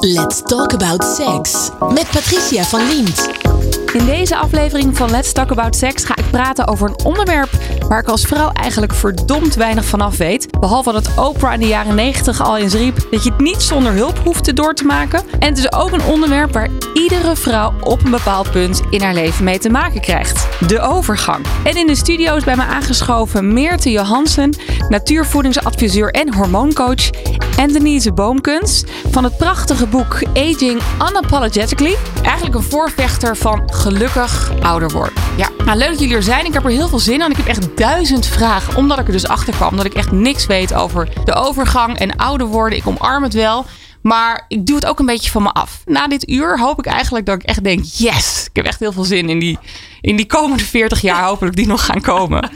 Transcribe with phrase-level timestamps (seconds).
[0.00, 3.85] Let's talk about sex met Patricia van Liemt.
[3.96, 7.48] In deze aflevering van Let's Talk About Sex ga ik praten over een onderwerp
[7.88, 10.60] waar ik als vrouw eigenlijk verdomd weinig van af weet.
[10.60, 13.92] Behalve dat Oprah in de jaren 90 al eens riep dat je het niet zonder
[13.92, 15.22] hulp hoeft door te maken.
[15.38, 19.14] En het is ook een onderwerp waar iedere vrouw op een bepaald punt in haar
[19.14, 20.68] leven mee te maken krijgt.
[20.68, 21.46] De overgang.
[21.64, 24.56] En in de studio is bij me aangeschoven Meerte Johansen,
[24.88, 27.10] natuurvoedingsadviseur en hormooncoach.
[27.56, 31.96] En Denise Boomkens van het prachtige boek Aging Unapologetically.
[32.22, 35.12] Eigenlijk een voorvechter van gelukkig ouder worden.
[35.36, 36.44] Ja, nou, leuk dat jullie er zijn.
[36.44, 37.30] Ik heb er heel veel zin in.
[37.30, 40.46] Ik heb echt duizend vragen, omdat ik er dus achter kwam dat ik echt niks
[40.46, 42.78] weet over de overgang en ouder worden.
[42.78, 43.64] Ik omarm het wel.
[44.02, 45.82] Maar ik doe het ook een beetje van me af.
[45.84, 48.92] Na dit uur hoop ik eigenlijk dat ik echt denk: yes, ik heb echt heel
[48.92, 49.58] veel zin in die,
[50.00, 51.24] in die komende 40 jaar.
[51.30, 52.50] Hopelijk die nog gaan komen.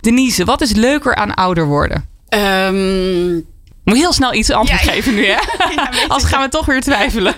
[0.00, 2.08] Denise, wat is leuker aan ouder worden?
[2.28, 3.46] Um,
[3.88, 5.36] moet heel snel iets antwoord geven nu, hè?
[5.74, 7.34] Ja, Als gaan we toch weer twijfelen.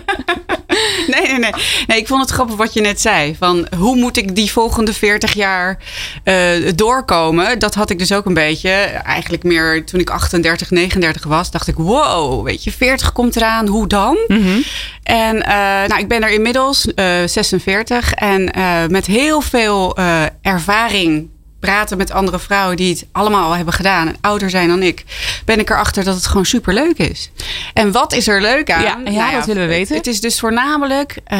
[1.06, 1.52] nee, nee, nee,
[1.86, 1.98] nee.
[1.98, 3.36] Ik vond het grappig wat je net zei.
[3.38, 5.78] Van hoe moet ik die volgende 40 jaar
[6.24, 7.58] uh, doorkomen?
[7.58, 8.70] Dat had ik dus ook een beetje.
[8.70, 11.50] Eigenlijk meer toen ik 38, 39 was.
[11.50, 13.66] Dacht ik, wow, weet je, 40 komt eraan.
[13.66, 14.18] Hoe dan?
[14.26, 14.64] Mm -hmm.
[15.02, 15.42] En uh,
[15.86, 18.12] nou, ik ben er inmiddels uh, 46.
[18.12, 18.50] En
[18.90, 19.96] met heel veel
[20.42, 21.28] ervaring
[21.60, 25.04] praten met andere vrouwen die het allemaal al hebben gedaan en ouder zijn dan ik,
[25.44, 27.30] ben ik erachter dat het gewoon super leuk is.
[27.74, 28.82] En wat is er leuk aan?
[28.82, 29.96] Ja, ja, nou dat willen we weten.
[29.96, 31.38] Het, is dus voornamelijk um,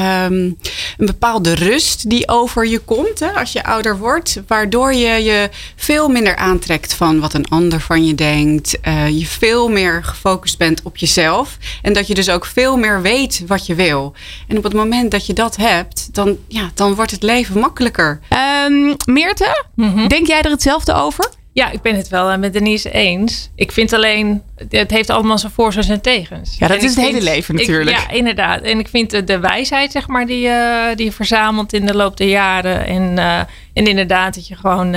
[0.98, 5.50] een bepaalde rust die over je komt hè, als je ouder wordt, waardoor je je
[5.76, 8.78] veel minder aantrekt van wat een ander van je denkt.
[8.88, 13.02] Uh, je veel meer gefocust bent op jezelf en dat je dus ook veel meer
[13.02, 14.14] weet wat je wil.
[14.48, 18.20] En op het moment dat je dat hebt, dan, ja, dan wordt het leven makkelijker.
[18.66, 19.64] Um, Meerte?
[19.74, 20.08] Mm -hmm.
[20.10, 21.30] Denk jij er hetzelfde over?
[21.52, 23.50] Ja, ik ben het wel met Denise eens.
[23.54, 26.56] Ik vind alleen, het heeft allemaal zijn voor en tegens.
[26.58, 27.90] Ja, dat en is het hele leven natuurlijk.
[27.90, 28.62] Ik, ja, inderdaad.
[28.62, 31.94] En ik vind de, de wijsheid, zeg maar, die, uh, die je verzamelt in de
[31.94, 32.86] loop der jaren.
[32.86, 33.38] En, uh,
[33.72, 34.94] en inderdaad, dat je gewoon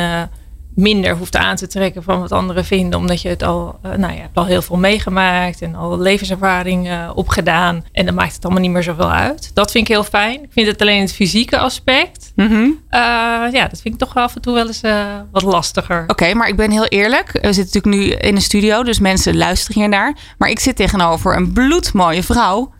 [0.75, 3.00] minder hoeft aan te trekken van wat anderen vinden.
[3.00, 6.88] Omdat je het al, uh, nou ja, hebt al heel veel meegemaakt en al levenservaring
[6.88, 7.85] uh, opgedaan.
[7.91, 9.51] En dan maakt het allemaal niet meer zoveel uit.
[9.53, 10.44] Dat vind ik heel fijn.
[10.44, 12.31] Ik vind het alleen het fysieke aspect.
[12.35, 12.63] Mm -hmm.
[12.66, 13.00] uh,
[13.51, 14.81] ja, dat vind ik toch af en toe wel eens
[15.31, 16.01] wat lastiger.
[16.01, 17.31] Oké, okay, maar ik ben heel eerlijk.
[17.31, 20.17] We zitten natuurlijk nu in een studio, dus mensen luisteren hier naar.
[20.38, 22.73] Maar ik zit tegenover een bloedmooie vrouw.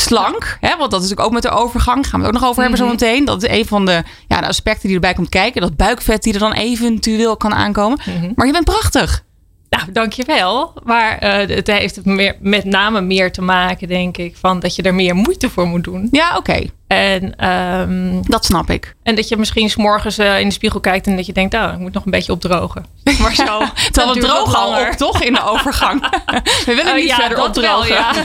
[0.00, 0.56] Slank.
[0.60, 2.08] Hè, want dat is natuurlijk ook met de overgang.
[2.08, 2.88] Gaan we het ook nog over hebben -hmm.
[2.88, 3.24] zo meteen.
[3.24, 5.60] Dat is een van de, ja, de aspecten die erbij komt kijken.
[5.60, 7.98] Dat buikvet die er dan eventueel kan aankomen.
[8.02, 8.32] -hmm.
[8.34, 9.24] Maar je bent prachtig.
[9.70, 10.72] Nou, dankjewel.
[10.84, 14.82] Maar uh, het heeft meer, met name meer te maken, denk ik, van dat je
[14.82, 16.08] er meer moeite voor moet doen.
[16.10, 16.38] Ja, oké.
[16.38, 16.70] Okay.
[16.90, 18.94] En um, dat snap ik.
[19.02, 21.70] En dat je misschien s'morgens uh, in de spiegel kijkt en dat je denkt, oh,
[21.72, 22.86] ik moet nog een beetje opdrogen.
[23.20, 23.62] Maar zo.
[23.90, 25.22] Terwijl we drogen al op, toch?
[25.22, 26.00] In de overgang.
[26.66, 27.94] we willen niet uh, ja, verder opdrogen.
[27.94, 28.10] Ja.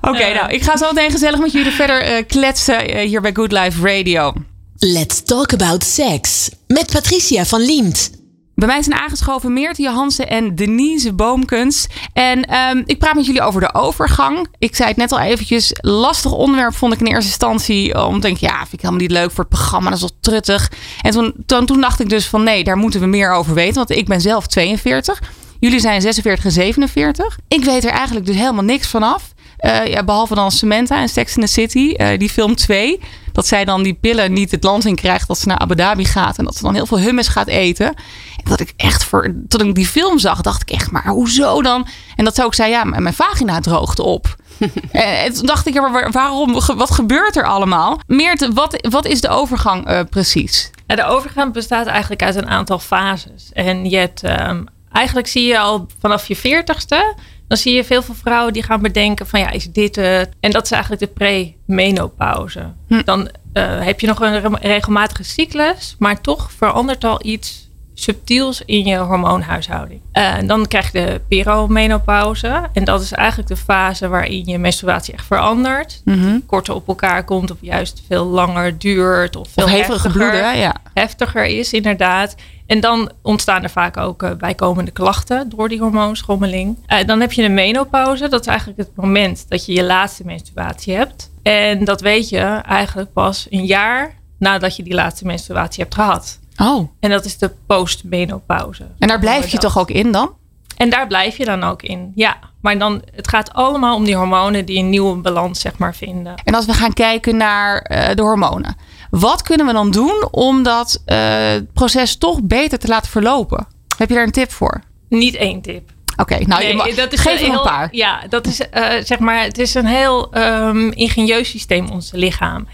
[0.00, 3.32] Oké, okay, nou, ik ga zo meteen gezellig met jullie verder uh, kletsen hier bij
[3.32, 4.32] Good Life Radio.
[4.76, 8.10] Let's talk about sex met Patricia van Liemt.
[8.54, 11.86] Bij mij zijn aangeschoven Meerte Johansen en Denise Boomkens.
[12.12, 14.48] En um, ik praat met jullie over de overgang.
[14.58, 15.70] Ik zei het net al eventjes.
[15.80, 18.06] Lastig onderwerp vond ik in eerste instantie.
[18.06, 19.88] Om te denken, ja, vind ik helemaal niet leuk voor het programma.
[19.90, 20.70] Dat is wel truttig.
[21.02, 23.74] En toen, toen, toen dacht ik dus van nee, daar moeten we meer over weten.
[23.74, 25.22] Want ik ben zelf 42.
[25.60, 27.38] Jullie zijn 46 en 47.
[27.48, 29.32] Ik weet er eigenlijk dus helemaal niks vanaf.
[29.58, 31.94] Uh, ja, behalve dan Samantha en Sex in the City.
[31.96, 33.00] Uh, die film 2.
[33.32, 35.28] Dat zij dan die pillen niet het land in krijgt.
[35.28, 36.38] Dat ze naar Abu Dhabi gaat.
[36.38, 37.86] En dat ze dan heel veel hummus gaat eten.
[37.86, 39.34] En dat ik echt voor.
[39.48, 41.86] Toen ik die film zag, dacht ik echt, maar hoezo dan?
[42.16, 44.36] En dat zou ik zei, ja, mijn vagina droogt op.
[44.92, 46.52] en toen dacht ik, ja, waarom?
[46.76, 48.00] Wat gebeurt er allemaal?
[48.06, 50.70] Meert, wat, wat is de overgang uh, precies?
[50.86, 53.50] De overgang bestaat eigenlijk uit een aantal fases.
[53.52, 57.14] En je hebt, um, eigenlijk zie je al vanaf je veertigste
[57.48, 60.30] dan zie je veel veel vrouwen die gaan bedenken van ja, is dit het?
[60.40, 62.72] En dat is eigenlijk de pre-menopauze.
[62.88, 63.02] Hm.
[63.04, 68.84] Dan uh, heb je nog een regelmatige cyclus, maar toch verandert al iets subtiels in
[68.84, 70.00] je hormoonhuishouding.
[70.12, 72.68] Uh, dan krijg je de perimenopauze.
[72.72, 76.00] En dat is eigenlijk de fase waarin je menstruatie echt verandert.
[76.04, 76.46] Mm -hmm.
[76.46, 79.36] Korter op elkaar komt of juist veel langer duurt.
[79.36, 80.76] Of veel of heftiger, bloeden, ja.
[80.94, 82.34] heftiger is inderdaad.
[82.66, 86.78] En dan ontstaan er vaak ook uh, bijkomende klachten door die hormoonschommeling.
[86.88, 88.28] Uh, dan heb je een menopauze.
[88.28, 91.30] Dat is eigenlijk het moment dat je je laatste menstruatie hebt.
[91.42, 96.38] En dat weet je eigenlijk pas een jaar nadat je die laatste menstruatie hebt gehad.
[96.56, 96.88] Oh.
[97.00, 98.86] En dat is de postmenopauze.
[98.98, 100.32] En daar blijf je toch ook in dan?
[100.76, 102.36] En daar blijf je dan ook in, ja.
[102.60, 106.34] Maar dan, het gaat allemaal om die hormonen die een nieuwe balans zeg maar vinden.
[106.44, 108.76] En als we gaan kijken naar uh, de hormonen.
[109.10, 113.66] Wat kunnen we dan doen om dat uh, proces toch beter te laten verlopen?
[113.96, 114.80] Heb je daar een tip voor?
[115.08, 115.90] Niet één tip.
[116.16, 117.88] Oké, nou Nee, dat is geef er heel- een paar.
[117.90, 122.66] Ja, dat is eh, zeg maar, het is een heel ehm, ingenieus systeem, ons lichaam.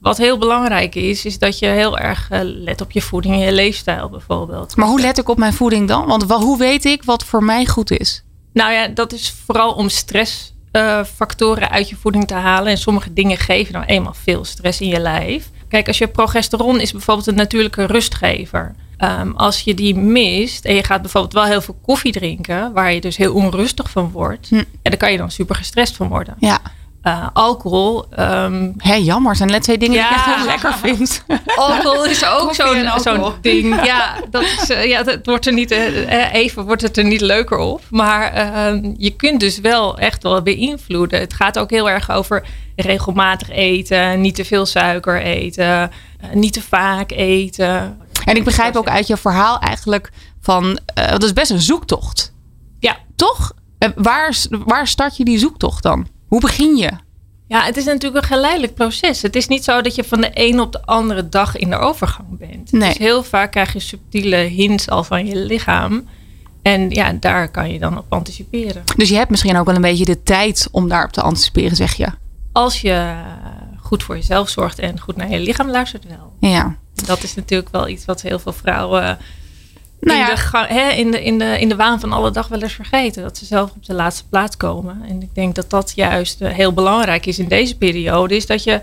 [0.00, 3.40] Wat heel belangrijk is, is dat je heel erg eh, let op je voeding en
[3.40, 4.76] je leefstijl bijvoorbeeld.
[4.76, 6.06] Maar hoe let ik op mijn voeding dan?
[6.06, 8.22] Want hoe weet ik wat voor mij goed is?
[8.52, 12.70] Nou ja, dat is vooral om stressfactoren uit je voeding te halen.
[12.70, 15.50] En sommige dingen geven nou eenmaal veel stress in je lijf.
[15.68, 18.74] Kijk, als je progesteron is bijvoorbeeld een natuurlijke rustgever.
[18.96, 22.92] Ehm, als je die mist en je gaat bijvoorbeeld wel heel veel koffie drinken, waar
[22.92, 24.54] je dus heel onrustig van wordt, Hm.
[24.56, 26.34] en dan kan je dan super gestrest van worden.
[26.38, 26.60] Ja,
[27.02, 29.36] Eh, alcohol, ehm, Hé, jammer.
[29.36, 31.24] zijn net twee dingen die ik echt heel lekker vind.
[31.56, 33.66] alcohol is ook zo'n ding.
[33.84, 37.20] Ja, dat is, eh, ja, dat wordt er niet, eh, even wordt het er niet
[37.20, 37.82] leuker op.
[37.90, 41.20] Maar ehm, je kunt dus wel echt wel beïnvloeden.
[41.20, 42.46] Het gaat ook heel erg over
[42.76, 45.90] regelmatig eten, niet te veel suiker eten,
[46.32, 47.98] niet te vaak eten.
[48.24, 50.10] En ik begrijp ook uit je verhaal eigenlijk
[50.40, 50.78] van...
[50.94, 52.34] dat is best een zoektocht.
[52.78, 53.52] Ja, Toch?
[53.94, 56.06] Waar, waar start je die zoektocht dan?
[56.28, 56.90] Hoe begin je?
[57.46, 59.22] Ja, het is natuurlijk een geleidelijk proces.
[59.22, 61.76] Het is niet zo dat je van de een op de andere dag in de
[61.76, 62.72] overgang bent.
[62.72, 62.88] Nee.
[62.88, 66.08] Dus heel vaak krijg je subtiele hints al van je lichaam.
[66.62, 68.82] En ja, daar kan je dan op anticiperen.
[68.96, 71.94] Dus je hebt misschien ook wel een beetje de tijd om daarop te anticiperen, zeg
[71.94, 72.06] je.
[72.52, 73.14] Als je
[73.76, 76.32] goed voor jezelf zorgt en goed naar je lichaam luistert wel.
[76.50, 76.76] Ja.
[76.94, 79.18] Dat is natuurlijk wel iets wat heel veel vrouwen
[80.00, 80.30] Nou in, ja.
[80.34, 82.72] de, ga- hè, in, de, in, de, in de waan van alle dag wel eens
[82.72, 83.22] vergeten.
[83.22, 85.02] Dat ze zelf op de laatste plaats komen.
[85.08, 88.36] En ik denk dat dat juist eh, heel belangrijk is in deze periode.
[88.36, 88.80] Is dat je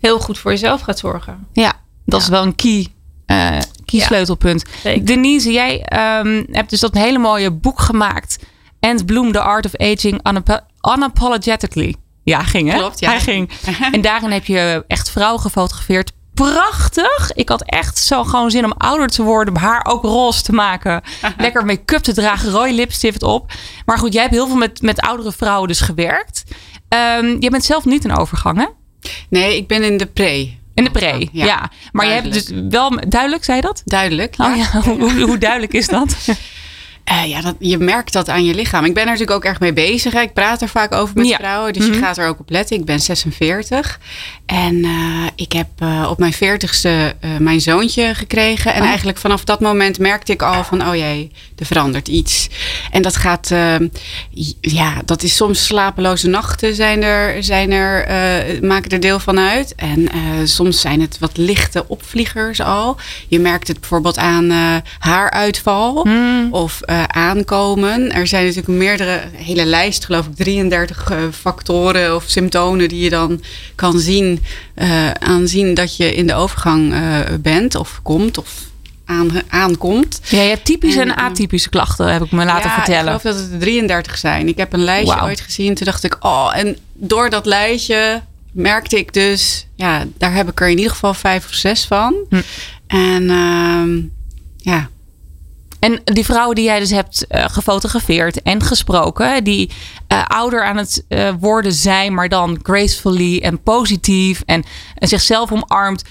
[0.00, 1.46] heel goed voor jezelf gaat zorgen.
[1.52, 1.72] Ja,
[2.04, 2.86] dat is wel een key,
[3.26, 3.48] eh
[3.84, 4.06] key Ja.
[4.06, 4.64] sleutelpunt.
[4.82, 5.06] Zeker.
[5.06, 8.38] Denise, jij ehm, hebt dus dat hele mooie boek gemaakt.
[8.80, 10.66] And Bloom, The Art of Aging Unap-
[10.96, 11.94] Unapologetically.
[12.24, 12.78] Ja, ging hè?
[12.78, 13.10] Klopt, ja.
[13.10, 13.50] Hij ging.
[13.92, 16.12] En daarin heb je echt vrouwen gefotografeerd.
[16.34, 17.32] Prachtig.
[17.32, 19.56] Ik had echt zo gewoon zin om ouder te worden.
[19.56, 21.02] Haar ook roze te maken.
[21.38, 22.50] Lekker make-up te dragen.
[22.50, 23.52] Rode lipstift op.
[23.84, 26.44] Maar goed, jij hebt heel veel met, met oudere vrouwen dus gewerkt.
[26.88, 28.66] Ehm je bent zelf niet een overgang hè?
[29.28, 30.60] Nee, ik ben in de pre.
[30.74, 31.70] In de pre, ja.
[31.92, 33.82] Maar je hebt dus wel duidelijk, zei je dat?
[33.84, 34.34] Duidelijk.
[34.38, 36.16] Oh ja, hoe, hoe duidelijk is dat?
[37.04, 38.84] Eh, ja, dat, je merkt dat aan je lichaam.
[38.84, 40.12] Ik ben er natuurlijk ook erg mee bezig.
[40.12, 40.20] Hè.
[40.20, 41.36] Ik praat er vaak over met Ja.
[41.36, 41.72] vrouwen.
[41.72, 41.92] Dus Mhm.
[41.92, 42.76] je gaat er ook op letten.
[42.76, 44.00] Ik ben 46.
[44.46, 44.90] En eh,
[45.36, 46.88] ik heb eh, op mijn 40ste
[47.20, 48.74] eh, mijn zoontje gekregen.
[48.74, 48.88] En Oh.
[48.88, 50.86] eigenlijk vanaf dat moment merkte ik al van...
[50.88, 52.48] oh jee, er verandert iets.
[52.90, 53.50] En dat gaat...
[53.50, 53.74] eh,
[54.60, 58.06] ja, dat is soms slapeloze nachten zijn er, zijn er,
[58.64, 59.74] maken er deel van uit.
[59.74, 60.08] En
[60.48, 62.96] soms zijn het wat lichte opvliegers al.
[63.28, 64.50] Je merkt het bijvoorbeeld aan
[64.98, 66.48] haaruitval Hmm.
[66.50, 68.12] of eh, aankomen.
[68.12, 73.10] Er zijn natuurlijk meerdere, hele lijst, geloof ik, 33 eh, factoren of symptomen die je
[73.10, 73.42] dan
[73.74, 74.44] kan zien,
[74.74, 76.94] eh, aanzien dat je in de overgang
[77.40, 78.52] bent of komt of
[79.04, 80.20] aan, aankomt.
[80.24, 83.14] Ja, je hebt typische en En, atypische klachten, heb ik me laten ja, vertellen.
[83.14, 84.48] Ik geloof dat het er 33 zijn.
[84.48, 85.74] Ik heb een lijstje ooit gezien.
[85.74, 88.22] Toen dacht ik, oh, en door dat lijstje
[88.52, 92.14] merkte ik dus, ja, daar heb ik er in ieder geval vijf of zes van.
[92.28, 92.40] Hm.
[92.86, 94.00] En ehm,
[94.56, 94.90] ja,
[95.82, 99.70] En die vrouwen die jij dus hebt eh, gefotografeerd en gesproken, die
[100.06, 104.64] eh, ouder aan het eh, worden zijn, maar dan gracefully en positief en,
[104.94, 106.04] en zichzelf omarmt.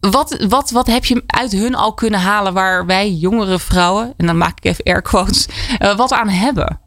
[0.00, 4.26] Wat, wat, wat heb je uit hun al kunnen halen waar wij jongere vrouwen, en
[4.26, 5.46] dan maak ik even air quotes,
[5.96, 6.80] wat aan hebben?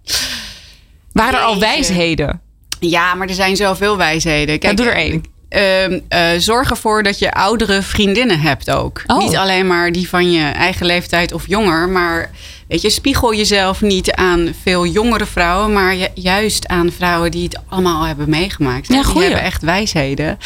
[1.11, 2.41] Waren er al wijsheden?
[2.79, 4.57] ja, maar er zijn zoveel wijsheden.
[4.60, 5.24] Ja, doe er één.
[5.51, 9.03] Ehm, eh, zorg ervoor dat je oudere vriendinnen hebt ook.
[9.08, 9.17] Oh.
[9.17, 12.29] Niet alleen maar die van je eigen leeftijd of jonger, maar
[12.67, 17.43] weet je, spiegel jezelf niet aan veel jongere vrouwen, maar ju- juist aan vrouwen die
[17.43, 18.88] het allemaal al hebben meegemaakt.
[18.88, 20.38] Ja, die hebben echt wijsheden.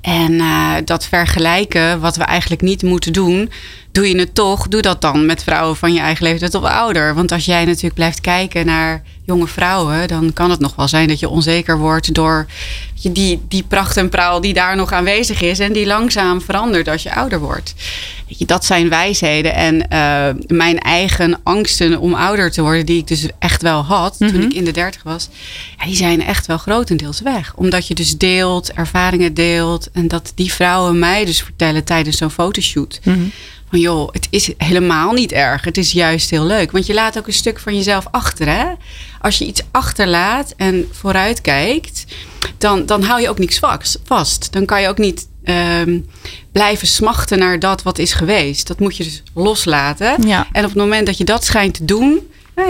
[0.00, 3.50] En eh, dat vergelijken, wat we eigenlijk niet moeten doen,
[3.92, 7.14] doe je het toch, doe dat dan met vrouwen van je eigen leeftijd of ouder.
[7.14, 11.08] Want als jij natuurlijk blijft kijken naar jonge vrouwen, dan kan het nog wel zijn
[11.08, 12.46] dat je onzeker wordt door
[13.02, 17.02] die, die pracht en praal die daar nog aanwezig is en die langzaam verandert als
[17.02, 17.74] je ouder wordt.
[18.38, 19.54] Dat zijn wijsheden.
[19.54, 24.18] En eh, mijn eigen angsten om ouder te worden, die ik dus echt wel had
[24.18, 24.32] Mhm.
[24.32, 25.28] toen ik in de dertig was,
[25.78, 27.52] ja, die zijn echt wel grotendeels weg.
[27.56, 29.88] Omdat je dus deelt, ervaringen deelt.
[29.92, 33.00] En dat die vrouwen mij dus vertellen tijdens zo'n fotoshoot.
[33.04, 33.18] Mhm.
[33.70, 35.64] Van joh, het is helemaal niet erg.
[35.64, 36.70] Het is juist heel leuk.
[36.70, 38.46] Want je laat ook een stuk van jezelf achter.
[38.46, 38.64] Hè?
[39.20, 42.04] Als je iets achterlaat en vooruit kijkt,
[42.58, 43.60] dan, dan hou je ook niks
[44.04, 44.52] vast-.
[44.52, 46.00] Dan kan je ook niet ehm,
[46.52, 48.66] blijven smachten naar dat wat is geweest.
[48.66, 50.26] Dat moet je dus loslaten.
[50.26, 50.46] Ja.
[50.52, 52.20] En op het moment dat je dat schijnt te doen,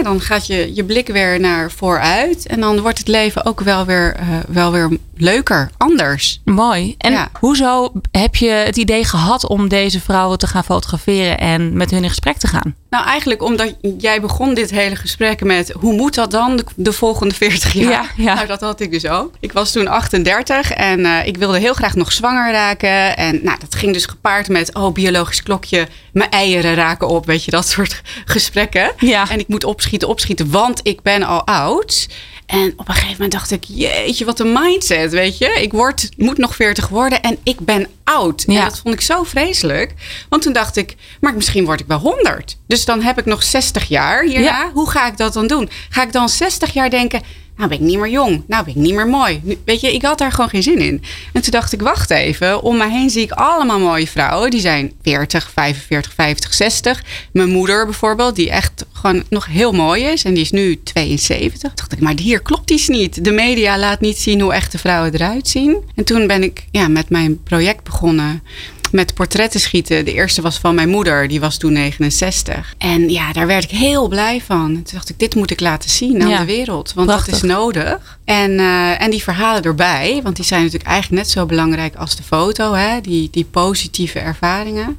[0.03, 2.45] dan gaat je, je blik weer naar vooruit.
[2.45, 6.41] En dan wordt het leven ook wel weer, eh, wel weer leuker, anders.
[6.45, 6.95] Mooi.
[6.97, 7.29] En Ja.
[7.39, 12.03] hoezo heb je het idee gehad om deze vrouwen te gaan fotograferen en met hun
[12.03, 12.75] in gesprek te gaan?
[12.89, 16.93] Nou, eigenlijk omdat jij begon dit hele gesprek met hoe moet dat dan de, de
[16.93, 17.89] volgende 40 jaar?
[17.89, 18.33] Ja, ja.
[18.33, 19.33] Nou, dat had ik dus ook.
[19.39, 23.17] Ik was toen 38 en eh, ik wilde heel graag nog zwanger raken.
[23.17, 27.25] En nou, dat ging dus gepaard met, oh, biologisch klokje, mijn eieren raken op.
[27.25, 28.91] Weet je, dat soort gesprekken.
[28.97, 29.29] Ja.
[29.29, 32.07] En ik moet opschieten, opschieten, want ik ben al oud.
[32.49, 35.61] En op een gegeven moment dacht ik, jeetje, wat een mindset, weet je.
[35.61, 38.43] Ik word, moet nog 40 worden en ik ben oud.
[38.47, 38.59] Ja.
[38.59, 39.93] En dat vond ik zo vreselijk.
[40.29, 42.57] Want toen dacht ik, maar misschien word ik wel 100.
[42.67, 44.45] Dus dan heb ik nog 60 jaar hierna.
[44.45, 44.71] Ja.
[44.73, 45.69] Hoe ga ik dat dan doen?
[45.89, 47.21] Ga ik dan 60 jaar denken,
[47.59, 48.43] nou ben ik niet meer jong.
[48.47, 49.39] Nou ben ik niet meer mooi.
[49.43, 51.03] Nu- Weet je, ik had daar gewoon geen zin in.
[51.33, 52.61] En toen dacht ik, wacht even.
[52.61, 54.49] Om mij heen zie ik allemaal mooie vrouwen.
[54.51, 57.03] Die zijn 40, 45, 50, 60.
[57.33, 60.23] Mijn moeder bijvoorbeeld, die echt gewoon nog heel mooi is.
[60.23, 61.61] En die is nu 72.
[61.61, 63.23] Toen dacht ik, maar hier klopt iets niet.
[63.23, 65.77] De media laat niet zien hoe echte vrouwen eruit zien.
[65.95, 68.43] En toen ben ik ja, met mijn project begonnen
[68.91, 70.05] met portretten schieten.
[70.05, 72.73] De eerste was van mijn moeder, die was toen 69.
[72.77, 74.65] En ja, daar werd ik heel blij van.
[74.65, 76.93] En Toen dacht ik, dit moet ik laten zien aan Ja, de wereld.
[76.93, 77.35] Want dat prachtig.
[77.35, 78.19] is nodig.
[78.25, 82.15] En, eh, en die verhalen erbij, want die zijn natuurlijk eigenlijk net zo belangrijk als
[82.15, 82.73] de foto.
[82.73, 83.01] Hè?
[83.01, 84.97] Die, die positieve ervaringen.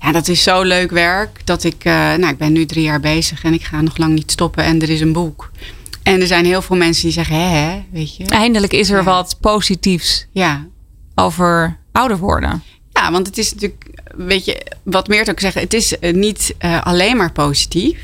[0.00, 3.00] Ja, dat is zo leuk werk dat ik, eh, nou, ik ben nu drie jaar
[3.00, 4.64] bezig en ik ga nog lang niet stoppen.
[4.64, 5.50] En er is een boek.
[6.02, 8.24] En er zijn heel veel mensen die zeggen, hè, hè weet je.
[8.24, 9.02] Eindelijk is er Ja.
[9.04, 10.66] wat positiefs Ja,
[11.14, 12.62] over ouder worden.
[13.10, 13.86] Ja, want het is natuurlijk,
[14.16, 17.98] weet je, wat Meert ook zegt, het is eh, niet eh, alleen maar positief,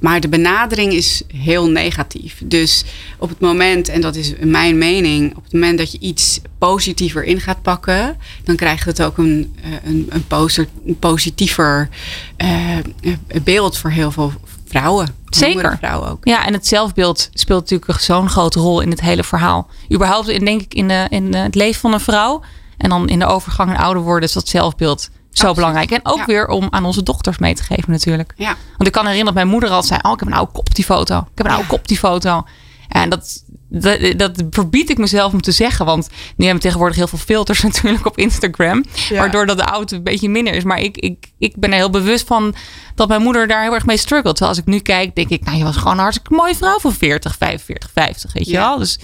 [0.00, 2.42] maar de benadering is heel negatief.
[2.44, 2.84] Dus
[3.18, 7.24] op het moment, en dat is mijn mening, op het moment dat je iets positiever
[7.24, 10.10] in gaat pakken, dan krijgt het ook een, eh, een,
[10.84, 11.88] een, positiever
[13.42, 14.32] beeld voor heel veel
[14.66, 15.14] vrouwen.
[15.28, 15.76] Zeker.
[15.78, 16.24] Vrouwen ook.
[16.24, 19.68] Ja, en het zelfbeeld speelt natuurlijk zo'n grote rol in het hele verhaal.
[19.92, 22.42] Überhaupt in, denk ik in, de, in het leven van een vrouw.
[22.78, 25.90] En dan in de overgang en ouder worden is dat zelfbeeld zo belangrijk.
[25.90, 26.24] En ook Ja.
[26.24, 28.32] weer om aan onze dochters mee te geven natuurlijk.
[28.36, 28.54] Ja.
[28.76, 30.00] Want ik kan herinneren dat mijn moeder altijd zei...
[30.02, 31.18] oh, ik heb een oude kop op die foto.
[31.18, 32.44] Ik heb een oude kop op die foto.
[32.88, 35.84] En dat, dat, dat verbied ik mezelf om te zeggen.
[35.86, 38.84] Want nu hebben we tegenwoordig heel veel filters natuurlijk op Instagram.
[39.08, 39.18] Ja.
[39.18, 40.64] Waardoor dat de auto een beetje minder is.
[40.64, 42.54] Maar ik, ik, ik ben er heel bewust van
[42.94, 44.36] dat mijn moeder daar heel erg mee struggelt.
[44.36, 45.44] Terwijl als ik nu kijk, denk ik...
[45.44, 48.32] nou, je was gewoon een hartstikke mooie vrouw van 40, 45, 50.
[48.32, 48.68] Weet je Ja.
[48.68, 48.78] wel?
[48.78, 48.98] Dus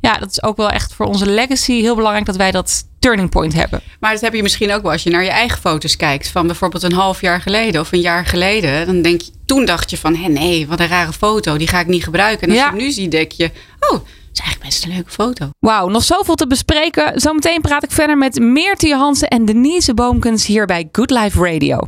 [0.00, 2.26] ja, dat is ook wel echt voor onze legacy heel belangrijk...
[2.26, 3.80] dat wij dat turning point hebben.
[4.00, 6.28] Maar dat heb je misschien ook wel als je naar je eigen foto's kijkt.
[6.28, 8.86] Van bijvoorbeeld een half jaar geleden of een jaar geleden.
[8.86, 11.56] Dan denk je, toen dacht je van, hé nee, wat een rare foto.
[11.56, 12.42] Die ga ik niet gebruiken.
[12.48, 12.70] En als Ja.
[12.76, 13.44] je nu ziet, denk je,
[13.80, 14.02] oh, dat
[14.32, 15.48] is eigenlijk best een leuke foto.
[15.58, 17.20] Wauw, nog zoveel te bespreken.
[17.20, 21.78] Zometeen praat ik verder met Meertje Jansen en Denise Boomkens hier bij Good Life Radio.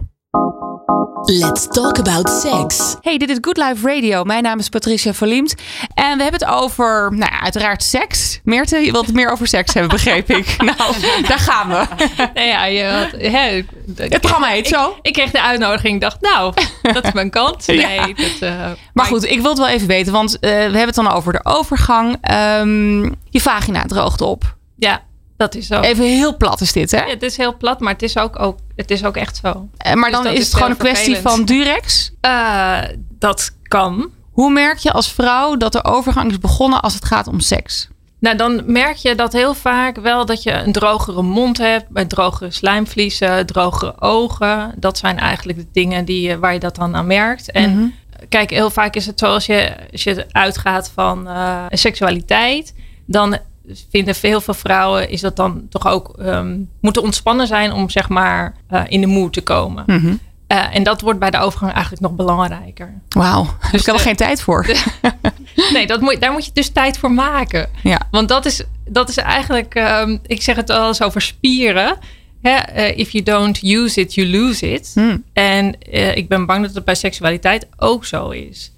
[1.25, 2.97] Let's talk about sex.
[3.01, 4.25] Hey, dit is Good Life Radio.
[4.25, 5.55] Mijn naam is Patricia Verliemd.
[5.95, 8.41] En we hebben het over, nou ja, uiteraard seks.
[8.45, 10.57] Meerte, je wilt het meer over seks hebben, begreep ik.
[10.79, 10.95] Nou,
[11.29, 11.87] daar gaan we.
[12.35, 13.65] Nou ja, je had, hè,
[13.97, 14.97] Het programma heet ik, zo.
[15.03, 15.95] Ik kreeg de uitnodiging.
[15.95, 16.55] Ik dacht, nou,
[16.93, 17.67] dat is mijn kant.
[17.67, 18.07] Nee, Ja.
[18.07, 20.95] dat, eh, Maar goed, ik wil het wel even weten, want eh, we hebben het
[20.95, 22.17] dan over de overgang.
[22.21, 24.57] Ehm, je vagina droogt op.
[24.77, 25.03] Ja,
[25.43, 25.81] dat is zo.
[25.81, 26.99] Even heel plat is dit, hè?
[27.05, 29.69] Ja, het is heel plat, maar het is ook, ook, het is ook echt zo.
[29.77, 31.37] Eh, maar Dus dan is is het gewoon een kwestie vervelend.
[31.37, 32.13] van Durex.
[32.21, 32.79] Eh,
[33.19, 34.11] dat kan.
[34.33, 37.89] Hoe merk je als vrouw dat de overgang is begonnen als het gaat om seks?
[38.19, 42.09] Nou, dan merk je dat heel vaak wel dat je een drogere mond hebt, met
[42.09, 44.75] drogere slijmvliezen, drogere ogen.
[44.77, 47.51] Dat zijn eigenlijk de dingen die, je- waar je dat dan aan merkt.
[47.51, 47.87] En Mhm.
[48.29, 52.75] kijk, heel vaak is het zo als je, als je uitgaat van eh, seksualiteit,
[53.07, 53.37] dan
[53.91, 58.09] vinden veel veel vrouwen is dat dan toch ook ehm, moeten ontspannen zijn om zeg
[58.09, 59.85] maar eh, in de mood te komen.
[59.87, 60.15] Mhm.
[60.47, 62.95] Eh, en dat wordt bij de overgang eigenlijk nog belangrijker.
[63.09, 64.67] Wauw, dus ik heb er de- geen tijd voor.
[65.73, 67.69] Nee, dat moet, daar moet je dus tijd voor maken.
[67.83, 68.01] Ja.
[68.11, 71.99] Want dat is, dat is eigenlijk, ehm, ik zeg het wel eens over spieren.
[72.43, 74.91] Hè, eh, if you don't use it, you lose it.
[74.95, 75.25] Hmm.
[75.33, 75.75] En
[76.17, 78.73] ik ben bang dat het bij seksualiteit ook zo is.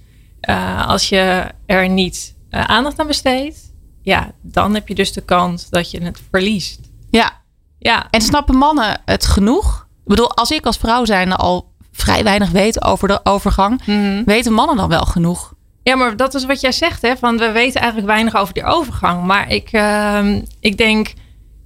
[0.86, 3.63] Als je er niet aandacht aan besteedt,
[4.04, 6.80] ja, dan heb je dus de kans dat je het verliest.
[7.10, 7.42] Ja,
[7.78, 9.86] Ja, en snappen mannen het genoeg?
[10.02, 14.22] Ik bedoel, als ik als vrouw zijnde al vrij weinig weet over de overgang, Mhm.
[14.24, 15.52] weten mannen dan wel genoeg?
[15.82, 17.16] ja, maar dat is wat jij zegt, hè?
[17.16, 19.24] Van we weten eigenlijk weinig over die overgang.
[19.24, 21.12] Maar ik, ehm, ik denk.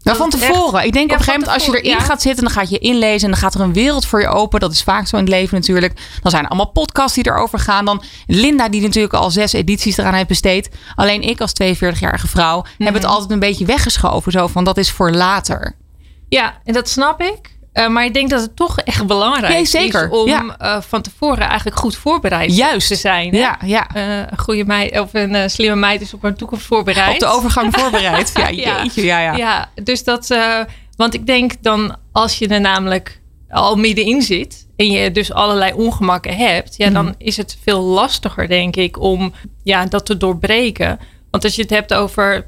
[0.08, 0.84] Maar van echt- tevoren.
[0.84, 2.04] Ik denk Ja, op een gegeven moment als je erin ja.
[2.04, 4.60] gaat zitten, dan gaat je inlezen en dan gaat er een wereld voor je open.
[4.60, 5.92] Dat is vaak zo in het leven natuurlijk.
[6.22, 7.84] Dan zijn er allemaal podcasts die erover gaan.
[7.84, 10.68] Dan Linda die natuurlijk al zes edities eraan heeft besteed.
[10.94, 12.94] Alleen ik als 42-jarige vrouw heb Mhm.
[12.94, 14.32] het altijd een beetje weggeschoven.
[14.32, 15.74] Zo van dat is voor later.
[16.28, 17.56] Ja, en dat snap ik.
[17.78, 20.04] Uh, maar ik denk dat het toch echt belangrijk nee, zeker.
[20.04, 20.56] is om ja.
[20.62, 22.88] uh, van tevoren eigenlijk goed voorbereid Juist.
[22.88, 23.32] te zijn.
[23.32, 23.38] Hè?
[23.38, 23.86] Ja, ja.
[23.96, 27.14] Uh, een goede meid of een slimme meid is op haar toekomst voorbereid.
[27.14, 28.30] Op de overgang voorbereid.
[28.34, 29.36] ja, jeetje, ja, ja.
[29.36, 30.34] Ja, dus dat,
[30.96, 33.20] want ik denk dan als je er namelijk
[33.50, 38.48] al middenin zit en je dus allerlei ongemakken hebt, ja, dan is het veel lastiger,
[38.48, 39.32] denk ik, om
[39.62, 40.98] ja, dat te doorbreken.
[41.30, 42.46] Want als je het hebt over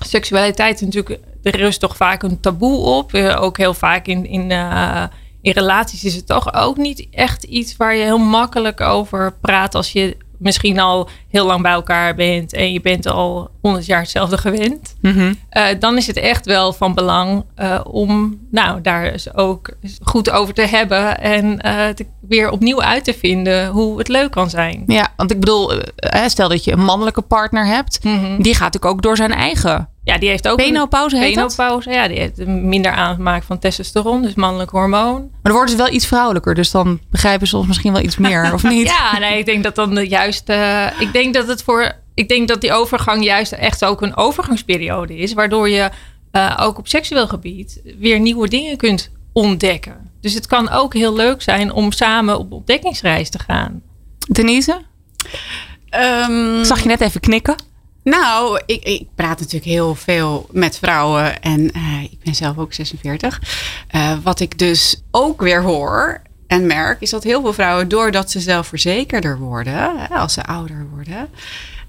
[0.00, 3.14] seksualiteit, natuurlijk, er rust toch vaak een taboe op.
[3.14, 5.04] ook heel vaak in, in, uh,
[5.42, 9.74] in relaties is het toch ook niet echt iets waar je heel makkelijk over praat
[9.74, 14.00] als je misschien al heel lang bij elkaar bent en je bent al honderd jaar
[14.00, 15.38] hetzelfde gewend, mm -hmm.
[15.52, 19.70] uh, dan is het echt wel van belang uh, om nou, daar dus ook
[20.02, 24.30] goed over te hebben en uh, te, weer opnieuw uit te vinden hoe het leuk
[24.30, 24.84] kan zijn.
[24.86, 25.72] Ja, want ik bedoel,
[26.26, 28.42] stel dat je een mannelijke partner hebt, mm -hmm.
[28.42, 29.88] die gaat natuurlijk ook door zijn eigen.
[30.04, 31.16] Ja, die heeft ook penopauze.
[31.16, 35.20] Heet penopauze, ja, die heeft minder aanmaak van testosteron, dus mannelijk hormoon.
[35.20, 38.16] Maar dan worden ze wel iets vrouwelijker, dus dan begrijpen ze ons misschien wel iets
[38.16, 38.86] meer, of niet?
[38.86, 40.52] ja, nee, ik denk dat dan de juiste.
[40.52, 41.92] Uh, ik denk dat het voor.
[42.14, 45.90] Ik denk dat die overgang juist echt ook een overgangsperiode is, waardoor je
[46.32, 50.10] uh, ook op seksueel gebied weer nieuwe dingen kunt ontdekken.
[50.20, 53.82] Dus het kan ook heel leuk zijn om samen op ontdekkingsreis te gaan.
[54.18, 54.80] Denise?
[55.94, 57.56] Um, ik zag je net even knikken.
[58.04, 62.72] Nou, ik, ik, praat natuurlijk heel veel met vrouwen en uh, ik ben zelf ook
[62.72, 63.40] 46.
[63.94, 68.30] Uh, wat ik dus ook weer hoor en merk, is dat heel veel vrouwen, doordat
[68.30, 71.28] ze zelfverzekerder worden, als ze ouder worden,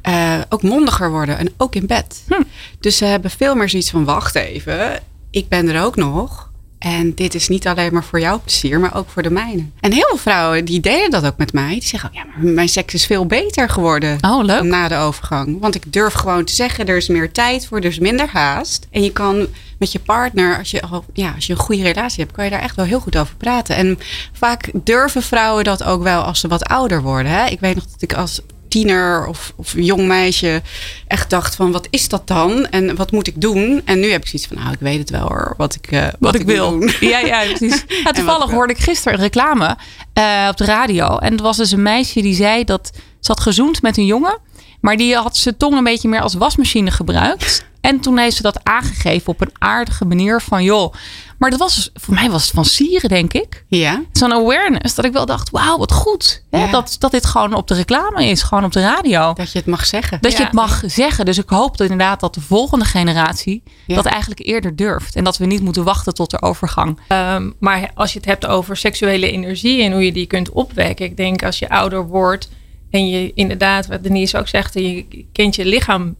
[0.07, 2.23] uh, ook mondiger worden en ook in bed.
[2.27, 2.43] Hm.
[2.79, 4.99] Dus ze hebben veel meer zoiets van: wacht even,
[5.31, 6.51] ik ben er ook nog.
[6.83, 9.65] En dit is niet alleen maar voor jouw plezier, maar ook voor de mijne.
[9.79, 11.69] En heel veel vrouwen die deden dat ook met mij.
[11.69, 14.63] Die zeggen, oh, ja, maar mijn seks is veel beter geworden oh, leuk.
[14.63, 15.59] na de overgang.
[15.59, 18.87] Want ik durf gewoon te zeggen, er is meer tijd voor, dus minder haast.
[18.91, 19.47] En je kan
[19.79, 22.61] met je partner, als je, ja, als je een goede relatie hebt, kan je daar
[22.61, 23.75] echt wel heel goed over praten.
[23.75, 23.99] En
[24.33, 27.31] vaak durven vrouwen dat ook wel als ze wat ouder worden.
[27.31, 27.45] Hè?
[27.45, 28.41] Ik weet nog dat ik als
[28.73, 30.61] tiener of, of jong meisje
[31.07, 33.81] echt dacht van wat is dat dan en wat moet ik doen?
[33.85, 36.01] En nu heb ik zoiets van nou ik weet het wel hoor, wat ik, uh,
[36.03, 36.69] wat, wat, ik wil.
[36.69, 36.91] Doen.
[36.99, 37.83] Ja, ja, precies.
[38.03, 39.77] Ja, toevallig hoorde ik gisteren een reclame
[40.13, 43.39] uh, op de radio en het was dus een meisje die zei dat ze had
[43.39, 44.39] gezoend met een jongen,
[44.81, 47.65] maar die had zijn tong een beetje meer als wasmachine gebruikt.
[47.83, 50.93] En toen heeft ze dat aangegeven op een aardige manier van joh.
[51.37, 53.65] Maar dat was voor mij was het van sieren, denk ik.
[53.67, 54.03] Ja.
[54.11, 56.43] Zo'n awareness dat ik wel dacht, wauw, wat goed.
[56.49, 56.63] Hè?
[56.65, 56.71] Ja.
[56.71, 59.33] Dat, dat dit gewoon op de reclame is, gewoon op de radio.
[59.33, 60.17] Dat je het mag zeggen.
[60.21, 61.25] Dat je het mag zeggen.
[61.25, 63.95] Dus ik hoop dat inderdaad dat de volgende generatie Ja.
[63.95, 65.15] dat eigenlijk eerder durft.
[65.15, 66.99] En dat we niet moeten wachten tot de overgang.
[67.07, 71.05] Ehm, maar als je het hebt over seksuele energie en hoe je die kunt opwekken.
[71.05, 72.49] Ik denk als je ouder wordt
[72.89, 76.15] en je inderdaad, wat Denise ook zegt, je kent je lichaam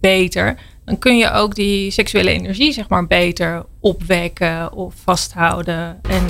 [0.00, 0.58] beter.
[0.84, 5.98] Dan kun je ook die seksuele energie zeg maar beter opwekken of vasthouden.
[6.02, 6.26] En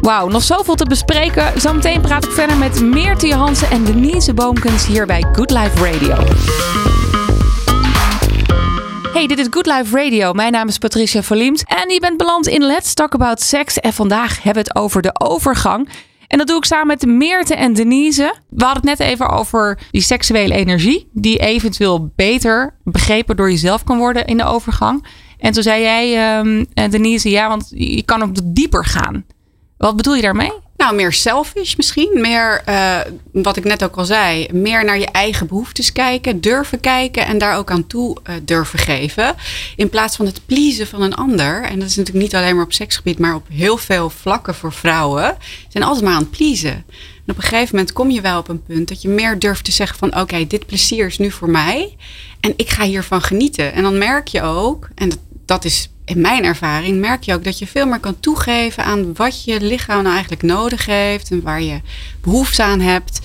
[0.00, 1.60] Wauw, nog zoveel te bespreken.
[1.60, 6.16] Zometeen praat ik verder met Meerte Johansen en Denise Boomkens hier bij Good Life Radio.
[9.12, 10.32] Hey, dit is Good Life Radio.
[10.32, 13.80] Mijn naam is Patricia Verliemd en je bent beland in Let's Talk About Sex.
[13.80, 15.88] En vandaag hebben we het over de overgang.
[16.26, 18.34] En dat doe ik samen met Meerte en Denise.
[18.48, 23.84] We hadden het net even over die seksuele energie, die eventueel beter begrepen door jezelf
[23.84, 25.06] kan worden in de overgang.
[25.38, 26.38] En toen zei jij,
[26.74, 29.24] eh, Denise, ja, want je kan ook dieper gaan.
[29.76, 30.52] Wat bedoel je daarmee?
[30.84, 32.10] Nou, meer selfish misschien.
[32.14, 32.98] Meer, eh,
[33.32, 37.38] wat ik net ook al zei, meer naar je eigen behoeftes kijken, durven kijken en
[37.38, 39.34] daar ook aan toe eh, durven geven.
[39.76, 41.62] In plaats van het pleasen van een ander.
[41.62, 44.72] En dat is natuurlijk niet alleen maar op seksgebied, maar op heel veel vlakken voor
[44.72, 45.36] vrouwen.
[45.68, 46.84] Zijn altijd maar aan het pleasen.
[47.26, 49.64] En op een gegeven moment kom je wel op een punt dat je meer durft
[49.64, 51.96] te zeggen van oké, dit plezier is nu voor mij.
[52.40, 53.72] En ik ga hiervan genieten.
[53.72, 57.44] En dan merk je ook, en dat, dat is in mijn ervaring merk je ook
[57.44, 61.42] dat je veel meer kan toegeven aan wat je lichaam nou eigenlijk nodig heeft en
[61.42, 61.80] waar je
[62.20, 63.20] behoefte aan hebt.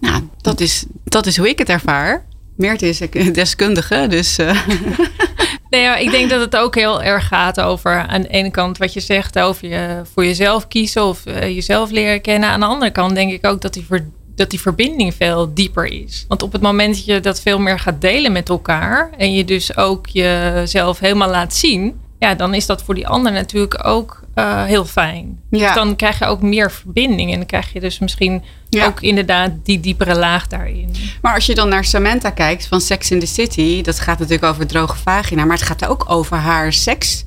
[0.00, 2.26] Nou, dat is, dat is hoe ik het ervaar.
[2.56, 2.98] Meert is
[3.32, 4.38] deskundige, dus.
[4.38, 4.66] Uh...
[5.70, 8.78] Nee, ja, ik denk dat het ook heel erg gaat over aan de ene kant
[8.78, 12.48] wat je zegt over je voor jezelf kiezen of uh, jezelf leren kennen.
[12.48, 15.86] Aan de andere kant denk ik ook dat die, ver, dat die verbinding veel dieper
[15.86, 16.24] is.
[16.28, 19.44] Want op het moment dat je dat veel meer gaat delen met elkaar en je
[19.44, 24.20] dus ook jezelf helemaal laat zien, ja, dan is dat voor die ander natuurlijk ook
[24.34, 25.40] uh, heel fijn.
[25.50, 25.66] Ja.
[25.66, 28.86] Dus dan krijg je ook meer verbinding en dan krijg je dus misschien Ja.
[28.86, 30.94] ook inderdaad die diepere laag daarin.
[31.22, 34.44] Maar als je dan naar Samantha kijkt van Sex in the City, dat gaat natuurlijk
[34.52, 37.24] over droge vagina, maar het gaat ook over haar seks.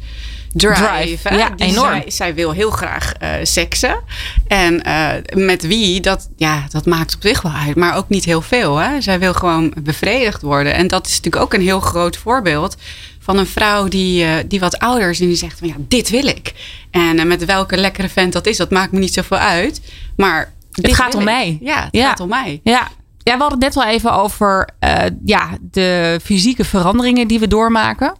[0.55, 1.91] Drive, ja, Die enorm.
[1.91, 3.99] Zij, zij wil heel graag eh, seksen.
[4.47, 7.75] En eh, met wie, dat, ja, dat maakt op zich wel uit.
[7.75, 8.77] Maar ook niet heel veel.
[8.77, 9.01] Hè?
[9.01, 10.73] Zij wil gewoon bevredigd worden.
[10.73, 12.75] En dat is natuurlijk ook een heel groot voorbeeld
[13.23, 16.09] van een vrouw die, eh, die wat ouder is en die zegt van ja, dit
[16.09, 16.53] wil ik.
[16.91, 19.81] En eh, met welke lekkere vent dat is, dat maakt me niet zoveel uit.
[20.17, 21.25] Maar dit gaat om ik.
[21.25, 21.57] mij.
[21.61, 22.07] Ja, het Ja.
[22.07, 22.59] gaat om mij.
[22.63, 22.87] Ja.
[23.17, 27.47] ja, we hadden het net wel even over eh, ja, de fysieke veranderingen die we
[27.47, 28.13] doormaken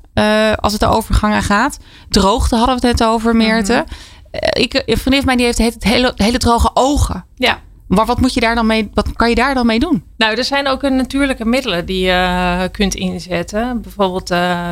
[0.59, 1.77] als het de overgangen gaat.
[2.09, 3.85] Droogte hadden we het net over, Meerte.
[4.31, 7.25] Eh, ik, een vriendin van mij die heeft het hele, hele droge ogen.
[7.35, 7.59] Ja.
[7.87, 8.89] Maar wat moet je daar dan mee?
[8.93, 10.03] Wat kan je daar dan mee doen?
[10.17, 13.81] Nou, er zijn ook eh, natuurlijke middelen die je eh, kunt inzetten.
[13.81, 14.71] Bijvoorbeeld uh,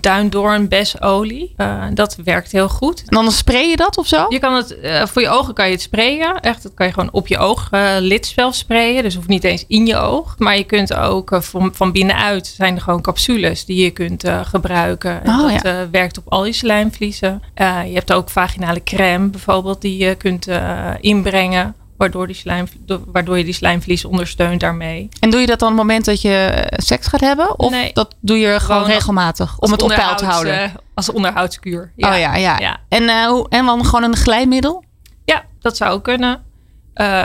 [0.00, 1.52] duindoornbesolie.
[1.56, 2.98] Eh, dat werkt heel goed.
[3.00, 4.26] En dan spray je dat of zo?
[4.28, 6.40] Je kan het, eh, voor je ogen kan je het sprayen.
[6.40, 9.02] Echt, dat kan je gewoon op je ooglid sprayen.
[9.02, 10.34] Dus hoeft niet eens in je oog.
[10.38, 14.24] Maar je kunt ook eh, van, van binnenuit zijn er gewoon capsules die je kunt
[14.24, 15.24] eh, gebruiken.
[15.24, 15.80] En Oh, dat ja.
[15.80, 17.42] eh, werkt op al je slijmvliezen.
[17.54, 21.74] Eh, je hebt ook vaginale crème bijvoorbeeld die je kunt eh, inbrengen.
[22.02, 25.08] Waardoor, die slijm, do- waardoor je die slijmvlies ondersteunt daarmee.
[25.20, 27.58] En doe je dat dan op het moment dat je eh, seks gaat hebben?
[27.58, 27.90] Of Nee.
[27.92, 30.62] dat doe je gewoon, Gewoon regelmatig om het op peil te houden?
[30.62, 31.92] eh, als onderhoudskuur.
[31.96, 32.58] Oh ja, ja.
[32.58, 32.80] Ja.
[32.88, 34.84] En, hoe, en dan gewoon een glijmiddel?
[35.24, 36.42] Ja, dat zou ook kunnen.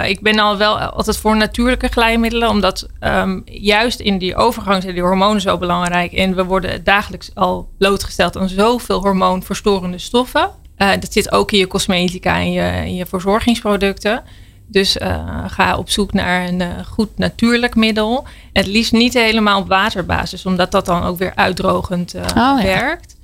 [0.06, 4.94] Ik ben al wel altijd voor natuurlijke glijmiddelen, omdat ehm, juist in die overgang zijn
[4.94, 6.12] die hormonen zo belangrijk.
[6.14, 10.50] En we worden dagelijks al blootgesteld aan zoveel hormoonverstorende stoffen.
[10.78, 14.24] Dat zit ook in je cosmetica en je, in je verzorgingsproducten.
[14.68, 18.28] Dus eh, ga op zoek naar een eh, goed natuurlijk middel.
[18.54, 22.64] Het liefst niet helemaal op waterbasis, omdat dat dan ook weer uitdrogend eh, ja.
[22.64, 23.16] werkt.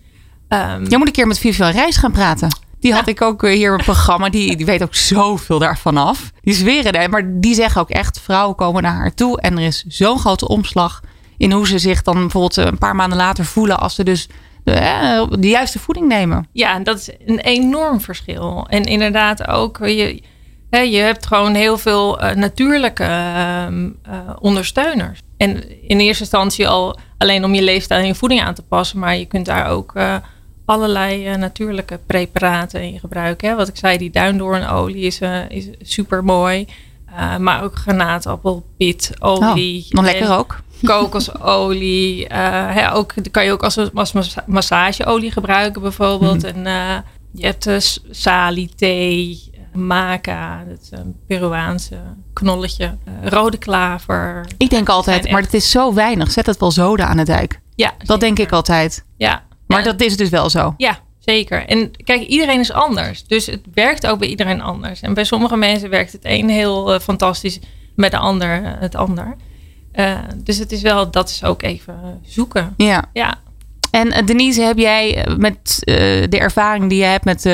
[0.48, 2.50] Ehm, Jij moet een keer met Vivian Reis gaan praten.
[2.80, 4.30] Die had ik ook hier in het programma.
[4.30, 6.32] Die, die weet ook zoveel daarvan af.
[6.42, 7.10] Die zweren er.
[7.10, 9.42] Maar die zeggen ook echt, vrouwen komen naar haar toe.
[9.42, 11.02] En er is zo'n grote omslag
[11.38, 13.80] in hoe ze zich dan bijvoorbeeld een paar maanden later voelen.
[13.80, 14.28] Als ze dus
[14.64, 16.48] de, de juiste voeding nemen.
[16.52, 18.66] Ja, dat is een enorm verschil.
[18.70, 20.22] En inderdaad ook, je,
[20.82, 25.20] je hebt gewoon heel veel eh, natuurlijke ehm, eh, ondersteuners.
[25.38, 29.00] En in eerste instantie al alleen om je leefstijl en je voeding aan te passen.
[29.00, 30.16] Maar je kunt daar ook eh,
[30.66, 33.50] allerlei natuurlijke preparaten in gebruiken.
[33.50, 33.56] Hè.
[33.56, 36.68] Wat ik zei, die duindoornolie is, is super mooi.
[37.40, 39.86] maar ook granaatappelpitolie.
[39.86, 40.62] Oh, nog lekker En- ook.
[40.84, 42.26] kokosolie.
[42.28, 46.44] hè, ook, kan je ook als, als massa- massageolie gebruiken bijvoorbeeld.
[46.44, 46.96] En eh,
[47.32, 47.76] je hebt uh,
[48.10, 51.98] sali, thee, maca, dat is een Peruaanse
[52.34, 52.84] knolletje.
[52.86, 54.46] eh, rode klaver.
[54.58, 56.32] Ik denk altijd, maar echt- het is zo weinig.
[56.32, 57.60] Zet het wel zoden aan de dijk.
[57.76, 59.06] Ja, Dat denk ik altijd.
[59.18, 59.44] Ja.
[59.68, 60.74] Maar Ja, dat is dus wel zo.
[60.78, 61.66] Ja, zeker.
[61.66, 63.28] En kijk, iedereen is anders.
[63.28, 65.02] Dus het werkt ook bij iedereen anders.
[65.02, 67.60] En bij sommige mensen werkt het een heel eh, fantastisch,
[67.96, 69.36] bij de ander eh, het ander.
[70.36, 72.74] Dus het is wel, dat is ook even zoeken.
[72.78, 73.04] Ja.
[73.14, 73.36] Ja,
[73.92, 77.46] En Denise, heb jij met de ervaring die je hebt met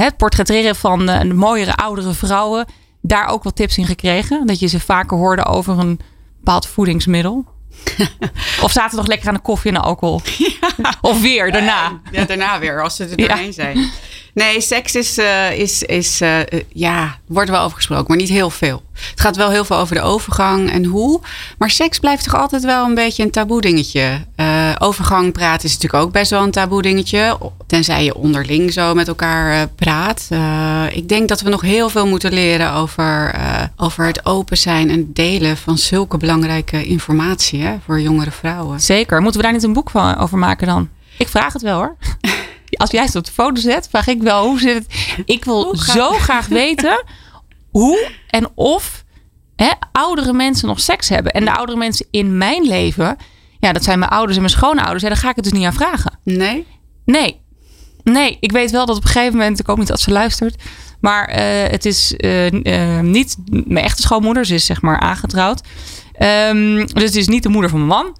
[0.00, 2.66] het portretteren van eh, de mooiere oudere vrouwen,
[3.02, 4.46] daar ook wat tips in gekregen?
[4.46, 6.00] Dat je ze vaker hoorde over een
[6.38, 7.44] bepaald voedingsmiddel?
[8.62, 10.20] of zaten ze nog lekker aan de koffie en de alcohol?
[11.00, 12.00] Of weer daarna?
[12.12, 13.26] Ja, daarna weer, als ze er Ja.
[13.28, 13.90] doorheen zijn.
[14.34, 16.38] Nee, seks is, eh, is, is eh,
[16.72, 18.82] ja, wordt wel over gesproken, maar niet heel veel.
[19.10, 21.20] Het gaat wel heel veel over de overgang en hoe.
[21.58, 24.24] Maar seks blijft toch altijd wel een beetje een taboe dingetje.
[24.36, 27.38] Eh, overgang praten is natuurlijk ook best wel een taboe dingetje.
[27.66, 30.28] Tenzij je onderling zo met elkaar praat.
[30.92, 33.34] Ik denk dat we nog heel veel moeten leren over,
[33.76, 38.80] over het open zijn en delen van zulke belangrijke informatie hè, voor jongere vrouwen.
[38.80, 39.20] Zeker.
[39.20, 40.88] Moeten we daar niet een boek van over maken dan?
[41.18, 41.96] Ik vraag het wel hoor.
[42.80, 44.86] Als jij het op de foto zet, vraag ik wel hoe zit het.
[45.24, 47.04] Ik wil Hoe zo graag weten
[47.70, 49.04] hoe en of
[49.56, 51.32] hè, oudere mensen nog seks hebben.
[51.32, 53.16] En de oudere mensen in mijn leven,
[53.58, 55.02] ja, dat zijn mijn ouders en mijn schoonouders.
[55.02, 56.18] Ja, daar ga ik het dus niet aan vragen.
[56.24, 56.66] Nee?
[57.04, 57.40] Nee.
[58.02, 60.62] Nee, ik weet wel dat op een gegeven moment, ik hoop niet dat ze luistert,
[61.00, 65.62] maar eh, het is eh, eh, niet mijn echte schoonmoeder, ze is zeg maar aangetrouwd.
[66.12, 68.16] Ehm, dus het is niet de moeder van mijn man.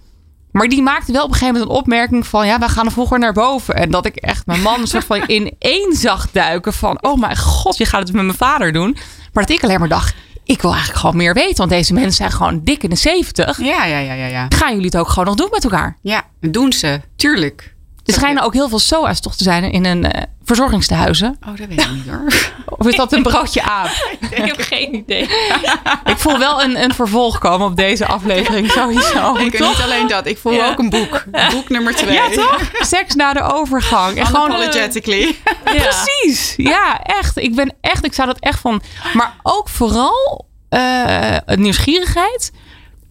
[0.53, 2.93] Maar die maakte wel op een gegeven moment een opmerking van, ja, we gaan er
[2.93, 3.75] vroeger naar boven.
[3.75, 7.21] En dat ik echt mijn man een soort van in één zag duiken van, oh
[7.21, 8.97] mijn god, je gaat het met mijn vader doen.
[9.33, 12.13] Maar dat ik alleen maar dacht, ik wil eigenlijk gewoon meer weten, want deze mensen
[12.13, 13.59] zijn gewoon dik in de zeventig.
[13.59, 14.47] Ja, ja, ja, ja, ja.
[14.49, 15.97] Gaan jullie het ook gewoon nog doen met elkaar?
[16.03, 17.01] Ja, doen ze.
[17.17, 17.75] Tuurlijk.
[18.11, 21.37] Er schijnen ook heel veel SOA's toch te zijn in een eh, verzorgingstehuizen.
[21.49, 22.27] Oh, dat weet ik niet hoor.
[22.79, 23.87] Of is dat een broodje aan?
[24.31, 25.23] ik heb geen idee.
[26.05, 29.37] Ik voel wel een, een vervolg komen op deze aflevering sowieso.
[29.37, 29.69] Ik toch?
[29.69, 30.27] niet alleen dat.
[30.27, 30.69] Ik voel Ja.
[30.69, 31.25] ook een boek.
[31.51, 32.13] Boek nummer twee.
[32.15, 32.71] Ja, toch?
[32.81, 34.17] Seks na de overgang.
[34.19, 35.37] En gewoon, Unapologetically.
[35.65, 35.73] Ja.
[35.73, 36.55] precies.
[36.57, 37.37] Ja, echt.
[37.37, 38.83] Ik ben echt, ik zou dat echt van.
[39.13, 42.53] Maar ook vooral eh, nieuwsgierigheid.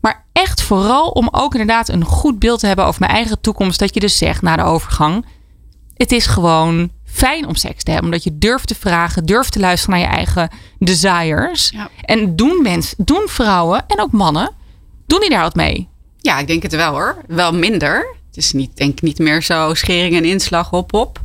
[0.01, 3.79] Maar echt vooral om ook inderdaad een goed beeld te hebben over mijn eigen toekomst.
[3.79, 5.25] Dat je dus zegt na de overgang.
[5.93, 8.09] Het is gewoon fijn om seks te hebben.
[8.09, 11.69] Omdat je durft te vragen, durft te luisteren naar je eigen desires.
[11.69, 11.89] Ja.
[12.01, 14.51] En doen mensen, doen vrouwen en ook mannen,
[15.05, 15.87] doen die daar wat mee?
[16.17, 17.17] Ja, ik denk het wel hoor.
[17.27, 18.17] Wel minder.
[18.29, 21.19] Het is niet, denk ik niet meer zo schering en inslag op op.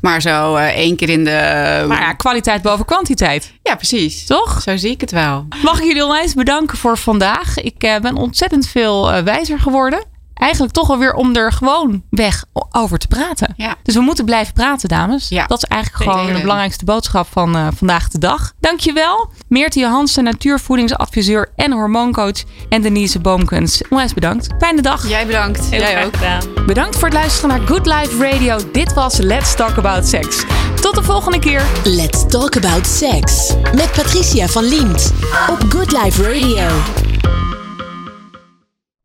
[0.00, 1.84] Maar zo uh, één keer in de...
[1.88, 3.52] Maar ja, kwaliteit boven kwantiteit.
[3.62, 4.26] Ja, precies.
[4.26, 4.62] Toch?
[4.62, 5.46] Zo zie ik het wel.
[5.62, 7.58] Mag ik jullie onwijs bedanken voor vandaag.
[7.58, 12.44] Ik uh, ben ontzettend veel uh, wijzer geworden eigenlijk toch alweer om er gewoon weg
[12.70, 13.54] over te praten.
[13.56, 13.74] Ja.
[13.82, 15.28] Dus we moeten blijven praten, dames.
[15.28, 15.46] Ja.
[15.46, 18.52] Dat is eigenlijk gewoon de belangrijkste boodschap van uh, vandaag de dag.
[18.60, 19.30] Dankjewel.
[19.48, 22.42] Meertje Johansen, natuurvoedingsadviseur en hormooncoach.
[22.68, 23.82] En Denise Boomkens.
[23.88, 24.48] Onwijs bedankt.
[24.58, 25.08] Fijne dag.
[25.08, 25.64] Jij bedankt.
[25.64, 26.16] Heel Jij ook.
[26.16, 26.42] Gedaan.
[26.66, 28.58] Bedankt voor het luisteren naar Good Life Radio.
[28.72, 30.44] Dit was Let's Talk About Sex.
[30.80, 31.62] Tot de volgende keer.
[31.84, 33.54] Let's Talk About Sex.
[33.74, 35.12] Met Patricia van Liemt.
[35.50, 36.68] Op Good Life Radio.